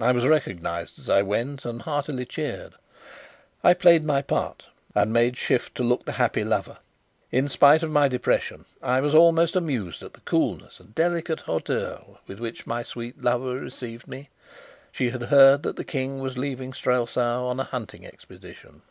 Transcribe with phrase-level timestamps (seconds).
[0.00, 2.74] I was recognized as I went and heartily cheered.
[3.64, 6.78] I played my part, and made shift to look the happy lover.
[7.32, 12.02] In spite of my depression, I was almost amused at the coolness and delicate hauteur
[12.28, 14.28] with which my sweet lover received me.
[14.92, 18.82] She had heard that the King was leaving Strelsau on a hunting expedition.